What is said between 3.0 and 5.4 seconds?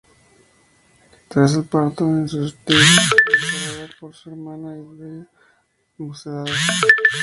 temporalmente por su hermana Idoia en